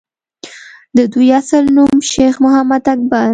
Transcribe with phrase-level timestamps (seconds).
[0.95, 3.29] دَدوي اصل نوم شېخ محمد اکبر